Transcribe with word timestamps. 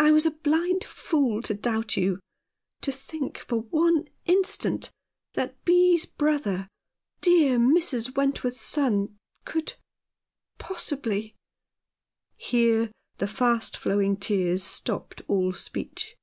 I 0.00 0.10
was 0.10 0.26
a 0.26 0.32
blind 0.32 0.82
fool 0.82 1.42
to 1.42 1.54
doubt 1.54 1.96
you— 1.96 2.18
to 2.82 2.90
think— 2.90 3.38
for 3.46 3.58
one 3.60 4.08
instant— 4.24 4.90
that 5.34 5.64
Bee's 5.64 6.06
brother— 6.06 6.66
dear 7.20 7.56
Mrs. 7.56 8.16
Wentworth's 8.16 8.60
son— 8.60 9.16
could— 9.44 9.74
possibly" 10.58 11.36
Here 12.36 12.90
the 13.18 13.28
fast 13.28 13.76
flowing 13.76 14.16
tears 14.16 14.64
stopped 14.64 15.22
all 15.28 15.52
speech. 15.52 16.16